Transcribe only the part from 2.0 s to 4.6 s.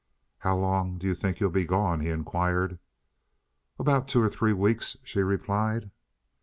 inquired. "About two or three